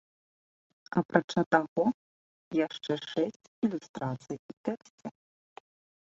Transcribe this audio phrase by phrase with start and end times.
[1.01, 1.83] Апрача таго,
[2.59, 5.07] яшчэ шэсць ілюстрацый у тэксце.